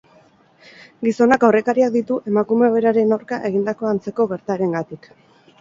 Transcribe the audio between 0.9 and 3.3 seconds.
Gizonak aurrekariak ditu emakume beraren